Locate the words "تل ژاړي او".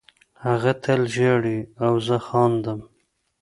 0.83-1.93